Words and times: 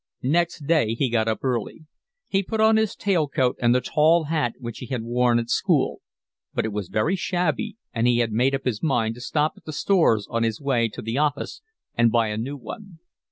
Next 0.23 0.65
day 0.65 0.95
he 0.95 1.11
got 1.11 1.27
up 1.27 1.43
early. 1.43 1.85
He 2.27 2.41
put 2.41 2.59
on 2.59 2.75
his 2.75 2.95
tail 2.95 3.27
coat 3.27 3.55
and 3.61 3.75
the 3.75 3.81
tall 3.81 4.23
hat 4.23 4.53
which 4.57 4.79
he 4.79 4.87
had 4.87 5.03
worn 5.03 5.37
at 5.37 5.51
school; 5.51 6.01
but 6.55 6.65
it 6.65 6.73
was 6.73 6.87
very 6.87 7.15
shabby, 7.15 7.77
and 7.93 8.07
he 8.07 8.25
made 8.25 8.55
up 8.55 8.65
his 8.65 8.81
mind 8.81 9.13
to 9.13 9.21
stop 9.21 9.53
at 9.57 9.65
the 9.65 9.71
Stores 9.73 10.25
on 10.27 10.41
his 10.41 10.59
way 10.59 10.87
to 10.89 11.03
the 11.03 11.19
office 11.19 11.61
and 11.93 12.11
buy 12.11 12.29
a 12.29 12.37
new 12.37 12.57
one. 12.57 12.97